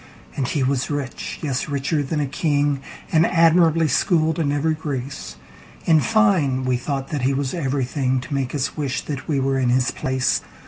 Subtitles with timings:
[0.35, 6.75] And he was rich—yes, richer than a king—And admirably schooled in every grace:In fine, we
[6.75, 10.41] thought that he was everythingTo make us wish that we were in his place.